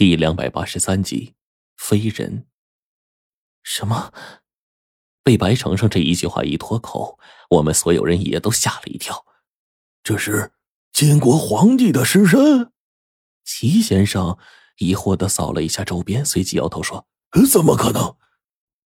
[0.00, 1.34] 第两百八十三集，
[1.76, 2.46] 飞人。
[3.62, 4.14] 什么？
[5.22, 7.18] 被白程程这一句话一脱口，
[7.50, 9.26] 我们所有人也都吓了一跳。
[10.02, 10.52] 这是
[10.90, 12.72] 金国皇帝的尸身？
[13.44, 14.38] 齐先生
[14.78, 17.06] 疑惑的扫了一下周边，随即摇头说
[17.52, 18.16] ：“怎么可能？”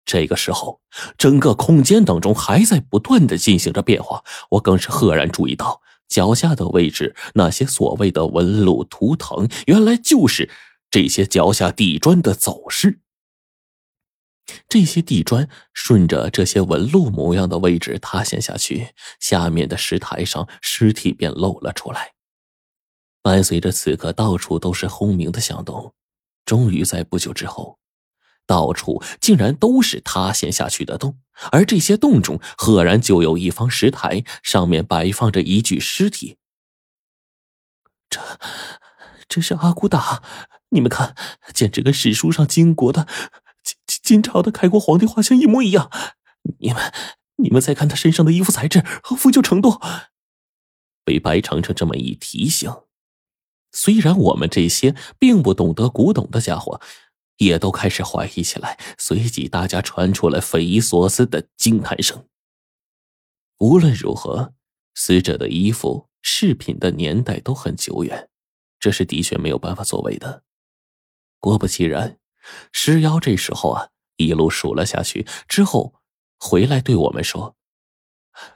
[0.05, 0.82] 这个时候，
[1.17, 10.51] 整个空间当中还在不断的进行着变化，我更是赫然注意到脚下的位置，那些所谓的纹路图腾，原来就是。
[10.91, 13.01] 这些脚下地砖的走势，
[14.69, 18.89] 这些地砖顺着这些纹路模样的位置塌陷下去，
[19.21, 22.15] 下面的石台上尸体便露了出来。
[23.23, 25.95] 伴随着此刻到处都是轰鸣的响动，
[26.45, 27.79] 终于在不久之后，
[28.47, 31.20] 到处竟然都是塌陷下去的洞，
[31.53, 36.39] 而这些洞中赫然就有一方石台，上面摆放着一具尸体。
[38.09, 38.20] 这，
[39.30, 40.23] 这是阿骨打。
[40.70, 41.15] 你们看，
[41.55, 43.07] 简直跟史书上金国的、
[43.87, 45.91] 金金朝的开国皇帝画像一模一样。
[46.59, 46.92] 你们，
[47.36, 49.81] 你们再看他身上的衣服材质和腐朽程度。
[51.05, 52.73] 被白程程这么一提醒，
[53.70, 56.81] 虽然我们这些并不懂得古董的家伙，
[57.36, 58.78] 也都开始怀疑起来。
[58.98, 62.27] 随即，大家传出了匪夷所思的惊叹声。
[63.58, 64.55] 无论如何，
[64.95, 68.30] 死者的衣服、饰品的年代都很久远，
[68.81, 70.42] 这是的确没有办法作为的。
[71.39, 72.19] 果不其然，
[72.73, 75.95] 石妖这时候啊，一路数了下去之后，
[76.39, 77.56] 回来对我们说：“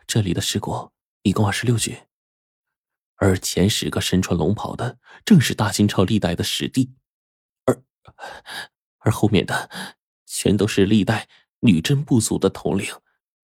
[0.06, 0.91] 这里的尸骨
[1.22, 2.05] 一共二十六具，
[3.17, 6.95] 而前十个身穿龙袍的，正是大清朝历代的史帝，
[7.67, 7.83] 而
[8.98, 9.70] 而后面的，
[10.27, 11.28] 全都是历代
[11.61, 12.86] 女真部族的统领，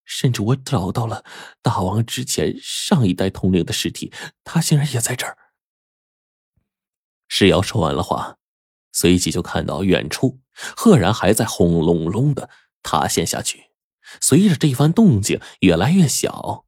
[0.03, 1.23] 甚至我找到了
[1.61, 4.11] 大王之前上一代统领的尸体，
[4.43, 5.37] 他竟然也在这儿。”
[7.41, 8.37] 石妖说完了话。
[8.91, 12.51] 随即就看到远处，赫然还在轰隆隆的
[12.83, 13.71] 塌陷下去。
[14.21, 16.65] 随着这番动静越来越小，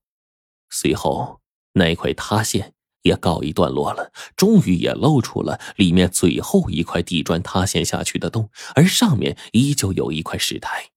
[0.71, 1.41] 随后
[1.73, 2.73] 那块塌陷
[3.03, 10.89] 也告一段落了，终于也露出了里面最后一块地砖塌陷下去的洞，而上面依旧有一块石台。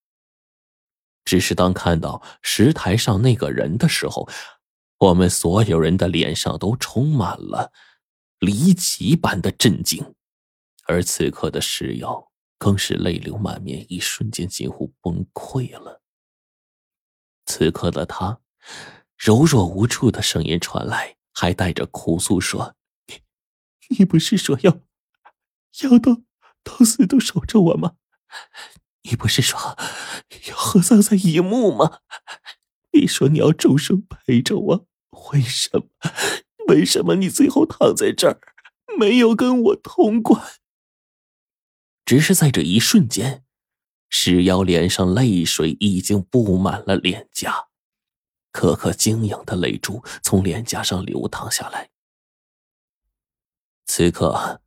[1.27, 4.27] 只是当看到石台上那个人的时候，
[5.01, 7.73] 我们所有人的脸上都充满了
[8.39, 10.15] 离奇般的震惊。
[10.85, 16.03] 而此刻的石妖更是泪流满面，一瞬间几乎崩溃了。
[17.45, 18.41] 此刻的他，
[19.17, 22.77] 柔弱无助的声音传来，还带着哭诉说
[23.07, 23.23] ：“你，
[23.99, 24.81] 你不是说要，
[25.83, 26.23] 要到
[26.63, 27.97] 到死都守着我吗？
[29.03, 29.59] 你不是说
[30.49, 32.01] 要合葬在一墓吗？
[32.93, 34.87] 你说你要终生陪着我，
[35.33, 35.87] 为什么？
[36.69, 38.41] 为什么你最后躺在这儿，
[38.99, 40.43] 没有跟我同关？”
[42.05, 43.45] 只是在这一瞬间，
[44.09, 47.67] 石妖脸上泪水已经布满了脸颊，
[48.53, 51.91] 颗颗晶莹的泪珠从脸颊上流淌下来。
[53.87, 54.61] 此刻，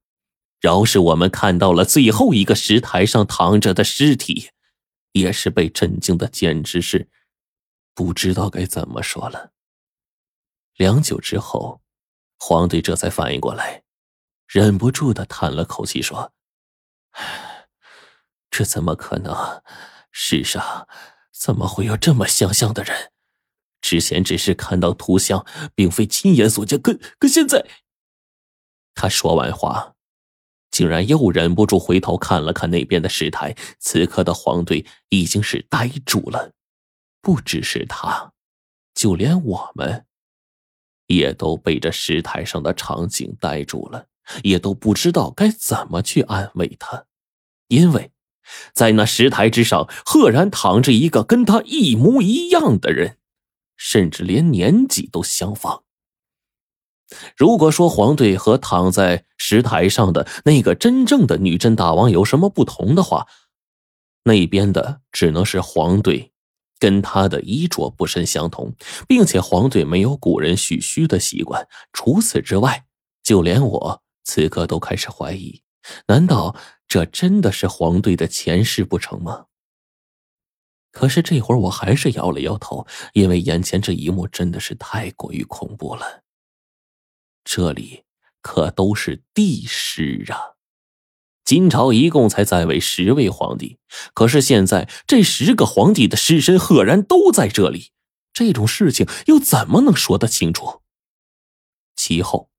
[0.60, 4.50] 饶是我们看到了最后一个石台上躺着的尸体，
[5.14, 7.10] 也是被震惊的，简直是
[7.94, 9.54] 不知道该怎么说了。
[10.76, 11.82] 良久之后，
[12.40, 13.84] 黄队这才反应过来，
[14.48, 16.34] 忍不住的叹了口气说。
[18.50, 19.62] 这怎么可能？
[20.12, 20.88] 世上
[21.32, 23.12] 怎么会有这么相像的人？
[23.82, 25.46] 之前只是看到图像，
[25.76, 26.82] 并非亲眼所见。
[26.82, 27.66] 可可现在，
[28.96, 29.96] 他说完话，
[30.72, 33.56] 竟然又忍不住回头看了看那边的石台。
[33.80, 36.54] 此刻的黄队已经是呆住了，
[37.22, 38.34] 不只是他，
[38.94, 40.06] 就连我们，
[41.10, 44.06] 也都被这石台上的场景呆住了。
[44.44, 47.06] 也都不知道该怎么去安慰他，
[47.68, 48.12] 因为，
[48.76, 53.18] 在那石台之上，赫然躺着一个跟他一模一样的人，
[53.76, 55.84] 甚至连年纪都相仿。
[57.36, 63.26] 如果说黄队和躺在石台上的那个真正的女真大王有什么不同的话，
[64.26, 66.32] 那边的只能是黄队，
[66.80, 68.74] 跟他的衣着不甚相同，
[69.08, 71.68] 并且黄队没有古人蓄须的习惯。
[71.94, 72.86] 除此之外，
[73.22, 74.04] 就连我。
[74.24, 75.64] 此刻都开始怀疑，
[76.08, 76.56] 难道
[76.88, 79.48] 这真的是黄队的前世不成吗？
[80.92, 86.24] 可是这会儿我还是摇了摇头，因为眼前这一幕真的是太过于恐怖了。
[87.44, 88.04] 这里
[88.42, 90.59] 可都是地师啊！
[91.50, 93.80] 金朝一共才在位十位皇帝，
[94.14, 97.90] 可是现在这十个皇帝的尸身赫然都在这里，
[98.32, 100.82] 这种事情又怎么能说得清楚？
[101.96, 102.52] 其后。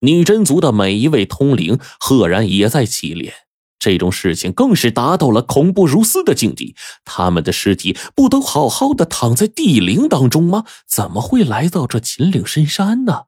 [0.00, 3.32] 女真族的每一位通灵赫然也在起脸。
[3.78, 6.76] 这种事情更是达到了恐怖如斯的境地。
[7.06, 10.66] 他们的尸体不都好好的躺在地灵当中吗？
[10.86, 13.22] 怎么会来到这秦岭深山呢？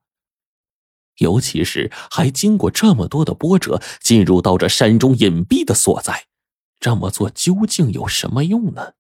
[1.19, 6.26] 尤其是还经过这么多的波折，进入到这山中隐蔽的所在，
[6.81, 8.94] 这么做究竟有什么用呢？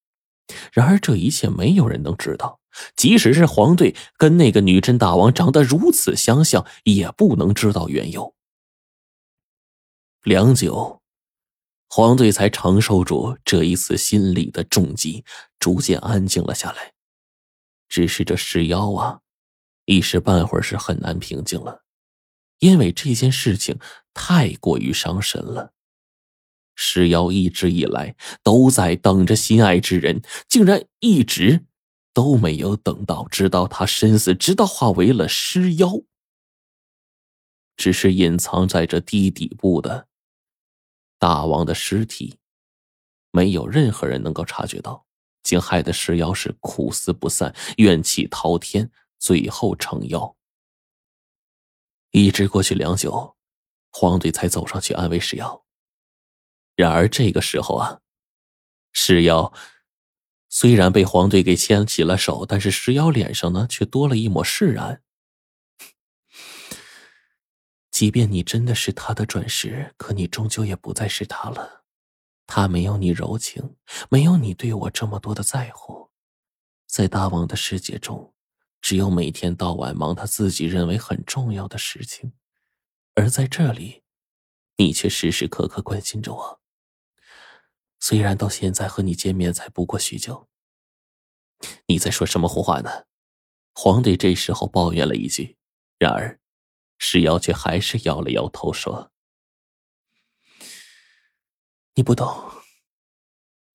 [0.72, 2.60] 然而这一切没有人能知道，
[2.96, 8.34] 即使是黄队跟那个女真大王长得如此相像，也不能知道缘由。
[10.22, 11.00] 良久。
[11.86, 15.24] 黄队才承受住这一次心理的重击，
[15.60, 16.92] 逐渐安静了下来。
[17.88, 19.20] 只是这尸妖啊，
[19.84, 21.83] 一时半会儿是很难平静了，
[22.58, 23.78] 因为这件事情
[24.12, 25.72] 太过于伤神了。
[26.76, 31.66] 尸妖一直以来都在等着心爱之人，竟然一直
[32.12, 36.02] 都没有等到，直到他身死，直到化为了尸妖，
[37.76, 40.08] 只是隐藏在这地底部的。
[41.18, 42.38] 大王的尸体，
[43.30, 45.06] 没有任何人能够察觉到，
[45.44, 48.90] 竟害得石妖是苦思不散，怨气滔天，
[49.20, 50.33] 最后成妖。
[52.16, 53.34] 一直过去良久，
[53.90, 55.64] 黄队才走上去安慰石妖。
[56.76, 58.02] 然而这个时候啊，
[58.92, 59.52] 石妖
[60.48, 65.02] 虽然被黄队给牵起了手，但是石妖脸上呢却多了一抹释然。
[67.90, 71.82] 即便你真的是他的转世，可你终究也不再是他了。
[72.46, 73.74] 他没有你柔情，
[74.08, 76.10] 没有你对我这么多的在乎。
[76.86, 78.33] 在大王的世界中，
[78.84, 82.34] 只有每天到晚忙他自己认为很重要的事情，
[83.14, 84.02] 而在这里，
[84.76, 86.60] 你却时时刻刻关心着我。
[87.98, 90.50] 虽然到现在和你见面才不过许久，
[91.86, 93.06] 你在说什么胡话呢？
[93.74, 95.56] 皇帝这时候抱怨了一句，
[95.98, 96.38] 然而。
[96.98, 99.10] 石瑶却还是摇了摇头，说
[101.96, 102.62] ：“你不懂，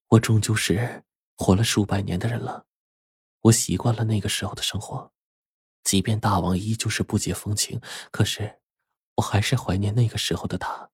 [0.09, 1.03] 我终究是
[1.35, 2.67] 活了数百年的人了，
[3.49, 5.13] 我习惯了那个时候的生活。
[5.83, 7.81] 即便大王依旧是不解风情，
[8.11, 8.59] 可是
[9.15, 10.91] 我还是怀念那个时候的他。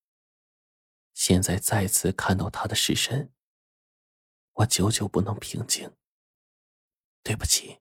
[1.13, 3.31] 现在再次看到他的尸身，
[4.53, 5.91] 我久久不能平静。
[7.23, 7.79] 对不起。”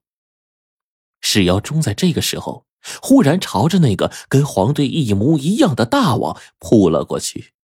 [1.21, 2.65] 石瑶终在这个时候。
[3.01, 7.55] 忽然朝着那个跟黄队一模一样的大王扑了过去。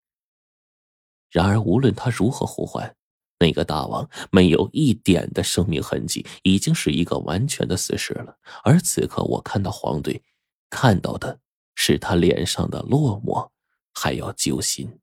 [1.28, 2.96] 然而，无论他如何呼唤，
[3.40, 8.36] 那个大王没有一点的生命痕迹，已经是一个完全的死尸了。
[8.62, 10.22] 而此刻，我看到黄队，
[10.68, 11.40] 看到的
[11.74, 13.48] 是他脸上的落寞，
[13.94, 15.00] 还要揪心。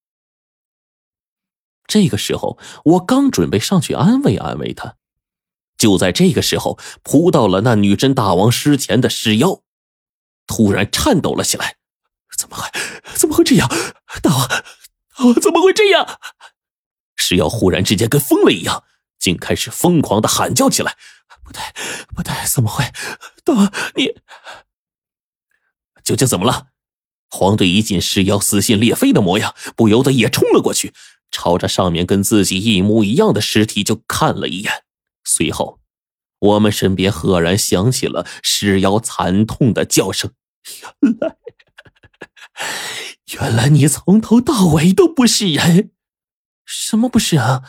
[1.87, 4.97] 这个时候，我刚准备上去安慰安慰他，
[5.77, 9.63] 就在这个时候，扑到了那女真大王尸前的尸妖。
[10.45, 11.77] 突然颤抖了起来，
[12.37, 12.69] 怎么会？
[13.15, 13.67] 怎么会这样？
[14.21, 16.19] 大王，大王怎么会这样？
[17.17, 18.83] 石妖忽然之间跟疯了一样，
[19.19, 20.95] 竟开始疯狂的喊叫起来。
[21.43, 21.61] 不对，
[22.15, 22.85] 不对，怎么会？
[23.43, 24.15] 大，你
[26.03, 26.67] 究竟怎么了？
[27.29, 30.93] 黄队一见石妖撕心裂肺的模样，不由得也冲了过去，
[31.29, 34.83] 朝着上面跟自己一模一样的尸体就看了一眼，
[35.23, 35.79] 随后。
[36.39, 40.31] 我们身边赫然响起了尸妖惨痛的叫声。
[41.01, 41.35] 原来，
[43.33, 45.91] 原来你从头到尾都不是人。
[46.67, 47.63] 什么不是啊？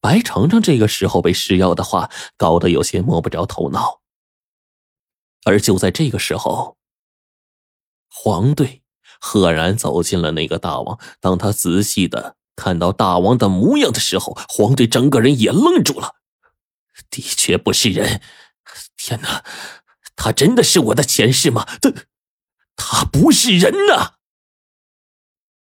[0.00, 4.00] 白程程这个时候被施药的话搞得有些摸不着头脑。
[5.44, 6.76] 而就在这个时候，
[8.08, 8.82] 黄队
[9.18, 11.00] 赫然走进了那个大王。
[11.20, 16.16] 当他仔细的看到大王的模样的时候，黄队整个人也愣住了。
[17.10, 18.20] 的确不是人！
[18.96, 19.42] 天哪，
[20.14, 21.66] 他真的是我的前世吗？
[21.80, 21.92] 他，
[22.76, 24.17] 他不是人呐！